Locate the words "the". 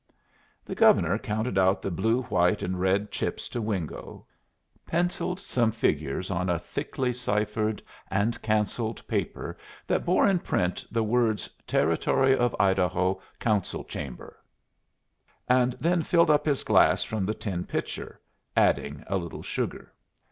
0.65-0.73, 1.83-1.91, 10.89-11.03, 17.27-17.35